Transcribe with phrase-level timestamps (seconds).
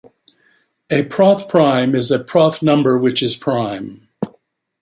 [0.89, 4.07] A Proth prime is a Proth number which is prime.